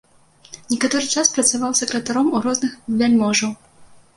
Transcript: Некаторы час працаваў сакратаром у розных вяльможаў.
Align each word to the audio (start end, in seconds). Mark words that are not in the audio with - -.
Некаторы 0.73 1.03
час 1.17 1.29
працаваў 1.35 1.75
сакратаром 1.81 2.33
у 2.35 2.43
розных 2.47 2.73
вяльможаў. 3.03 3.51